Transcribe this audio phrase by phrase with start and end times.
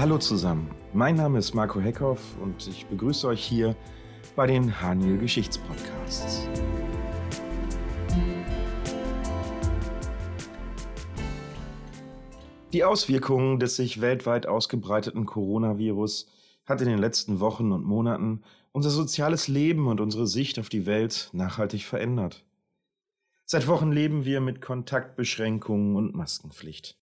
[0.00, 3.76] Hallo zusammen, mein Name ist Marco Heckhoff und ich begrüße euch hier
[4.34, 6.48] bei den Haniel Geschichtspodcasts.
[12.72, 16.30] Die Auswirkungen des sich weltweit ausgebreiteten Coronavirus
[16.64, 18.40] hat in den letzten Wochen und Monaten
[18.72, 22.46] unser soziales Leben und unsere Sicht auf die Welt nachhaltig verändert.
[23.44, 26.99] Seit Wochen leben wir mit Kontaktbeschränkungen und Maskenpflicht.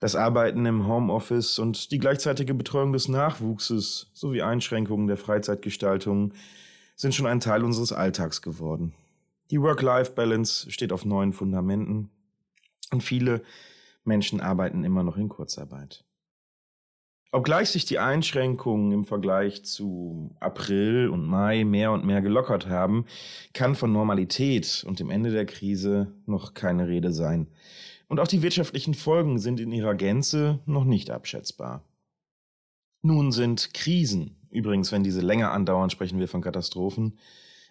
[0.00, 6.32] Das Arbeiten im Homeoffice und die gleichzeitige Betreuung des Nachwuchses sowie Einschränkungen der Freizeitgestaltung
[6.96, 8.94] sind schon ein Teil unseres Alltags geworden.
[9.50, 12.08] Die Work-Life-Balance steht auf neuen Fundamenten
[12.90, 13.42] und viele
[14.04, 16.02] Menschen arbeiten immer noch in Kurzarbeit.
[17.32, 23.04] Obgleich sich die Einschränkungen im Vergleich zu April und Mai mehr und mehr gelockert haben,
[23.52, 27.48] kann von Normalität und dem Ende der Krise noch keine Rede sein.
[28.10, 31.84] Und auch die wirtschaftlichen Folgen sind in ihrer Gänze noch nicht abschätzbar.
[33.02, 37.20] Nun sind Krisen, übrigens wenn diese länger andauern, sprechen wir von Katastrophen,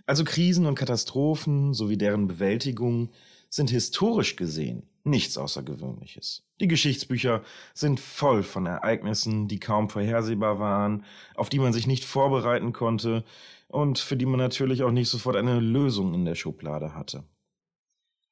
[0.06, 3.10] also Krisen und Katastrophen sowie deren Bewältigung
[3.50, 6.44] sind historisch gesehen nichts Außergewöhnliches.
[6.62, 7.44] Die Geschichtsbücher
[7.74, 11.04] sind voll von Ereignissen, die kaum vorhersehbar waren,
[11.36, 13.26] auf die man sich nicht vorbereiten konnte
[13.68, 17.26] und für die man natürlich auch nicht sofort eine Lösung in der Schublade hatte.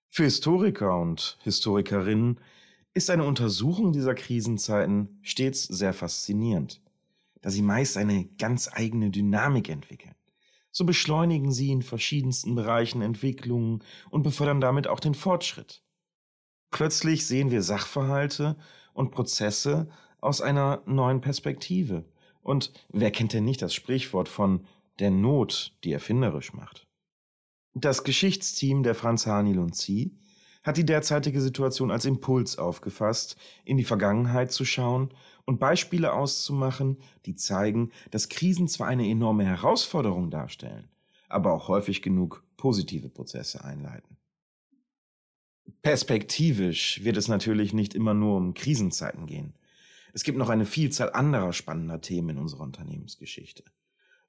[0.09, 2.39] Für Historiker und Historikerinnen
[2.93, 6.81] ist eine Untersuchung dieser Krisenzeiten stets sehr faszinierend,
[7.41, 10.15] da sie meist eine ganz eigene Dynamik entwickeln.
[10.71, 15.83] So beschleunigen sie in verschiedensten Bereichen Entwicklungen und befördern damit auch den Fortschritt.
[16.71, 18.57] Plötzlich sehen wir Sachverhalte
[18.93, 22.05] und Prozesse aus einer neuen Perspektive.
[22.41, 24.65] Und wer kennt denn nicht das Sprichwort von
[24.99, 26.86] der Not, die erfinderisch macht?
[27.79, 30.17] Das Geschichtsteam der Franz Hanil und Sie
[30.63, 35.13] hat die derzeitige Situation als Impuls aufgefasst, in die Vergangenheit zu schauen
[35.45, 40.89] und Beispiele auszumachen, die zeigen, dass Krisen zwar eine enorme Herausforderung darstellen,
[41.29, 44.17] aber auch häufig genug positive Prozesse einleiten.
[45.83, 49.53] Perspektivisch wird es natürlich nicht immer nur um Krisenzeiten gehen.
[50.13, 53.63] Es gibt noch eine Vielzahl anderer spannender Themen in unserer Unternehmensgeschichte.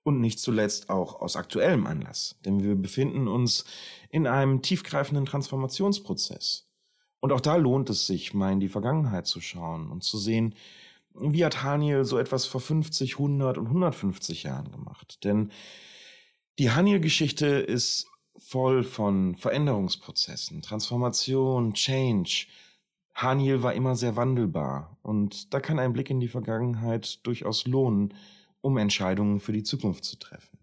[0.09, 3.67] Und nicht zuletzt auch aus aktuellem Anlass, denn wir befinden uns
[4.09, 6.67] in einem tiefgreifenden Transformationsprozess.
[7.21, 10.55] Und auch da lohnt es sich, mal in die Vergangenheit zu schauen und zu sehen,
[11.13, 15.23] wie hat Haniel so etwas vor 50, 100 und 150 Jahren gemacht.
[15.25, 15.51] Denn
[16.59, 18.07] die Haniel-Geschichte ist
[18.39, 22.47] voll von Veränderungsprozessen, Transformation, Change.
[23.15, 28.15] Haniel war immer sehr wandelbar und da kann ein Blick in die Vergangenheit durchaus lohnen,
[28.69, 30.59] um Entscheidungen für die Zukunft zu treffen.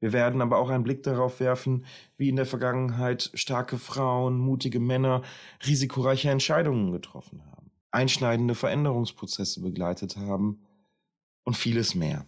[0.00, 1.84] Wir werden aber auch einen Blick darauf werfen,
[2.16, 5.22] wie in der Vergangenheit starke Frauen, mutige Männer
[5.66, 10.62] risikoreiche Entscheidungen getroffen haben, einschneidende Veränderungsprozesse begleitet haben
[11.44, 12.26] und vieles mehr.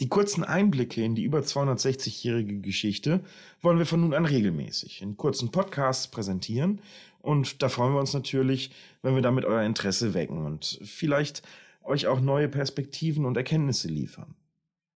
[0.00, 3.20] Die kurzen Einblicke in die über 260-jährige Geschichte
[3.60, 6.80] wollen wir von nun an regelmäßig in kurzen Podcasts präsentieren
[7.20, 8.72] und da freuen wir uns natürlich,
[9.02, 11.42] wenn wir damit euer Interesse wecken und vielleicht
[11.84, 14.34] euch auch neue Perspektiven und Erkenntnisse liefern.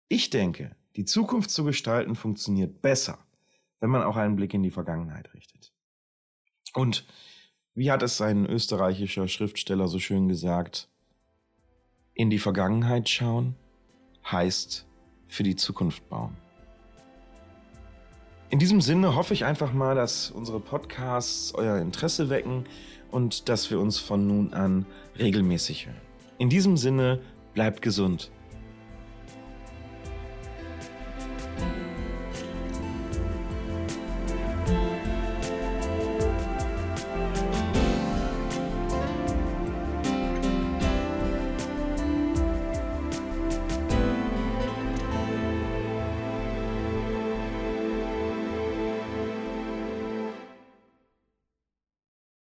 [0.07, 3.19] Ich denke, die Zukunft zu gestalten funktioniert besser,
[3.79, 5.73] wenn man auch einen Blick in die Vergangenheit richtet.
[6.73, 7.05] Und
[7.73, 10.89] wie hat es ein österreichischer Schriftsteller so schön gesagt,
[12.13, 13.55] in die Vergangenheit schauen
[14.31, 14.85] heißt
[15.27, 16.35] für die Zukunft bauen.
[18.49, 22.65] In diesem Sinne hoffe ich einfach mal, dass unsere Podcasts euer Interesse wecken
[23.11, 24.85] und dass wir uns von nun an
[25.17, 26.04] regelmäßig hören.
[26.37, 27.21] In diesem Sinne,
[27.53, 28.29] bleibt gesund.